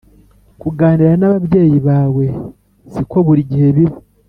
Kuganira 0.61 1.13
n 1.19 1.23
‘ababyeyi 1.29 1.77
bawe 1.87 2.25
si 2.91 3.01
ko 3.09 3.17
buri 3.25 3.41
gihe 3.51 3.67
biba. 3.75 3.97